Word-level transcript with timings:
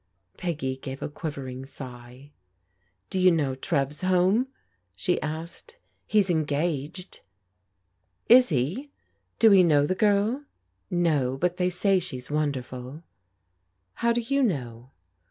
Peggy 0.35 0.77
gave 0.77 1.03
a 1.03 1.09
quivering 1.09 1.63
sigh. 1.63 2.31
*' 2.71 3.09
Do 3.11 3.19
you 3.19 3.31
know 3.31 3.53
Trev's 3.53 4.01
home?" 4.01 4.47
she 4.95 5.21
asked." 5.21 5.77
He's 6.07 6.31
engaged."" 6.31 7.19
Is 8.37 8.49
he? 8.49 8.89
Do 9.37 9.51
we 9.51 9.61
know 9.61 9.85
the 9.85 9.93
girl?"" 9.93 10.45
No; 10.89 11.37
but 11.37 11.57
they 11.57 11.69
say 11.69 11.99
she's 11.99 12.31
wonderful."" 12.31 13.03
How 14.01 14.11
do 14.11 14.21
you 14.21 14.41
know 14.41 14.89